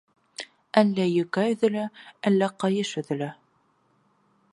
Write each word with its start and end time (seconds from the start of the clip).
Әллә 0.81 1.03
йүкә 1.17 1.43
өҙөлә, 1.51 1.83
әллә 2.31 2.47
ҡайыш 2.65 2.95
өҙөлә. 3.03 3.29